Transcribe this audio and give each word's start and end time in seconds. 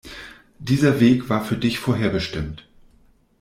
Dieser 0.57 0.99
Weg 0.99 1.29
war 1.29 1.45
für 1.45 1.57
dich 1.57 1.77
vorherbestimmt. 1.77 2.67